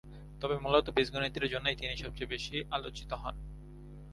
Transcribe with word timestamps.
তবে 0.41 0.55
মূলত 0.59 0.85
বীজগণিতের 0.89 1.45
জন্যই 1.47 1.75
তিনি 1.75 1.93
সবচেয়ে 1.97 2.31
বেশি 2.33 2.55
আলোচিত 2.71 3.11
হন। 3.13 3.35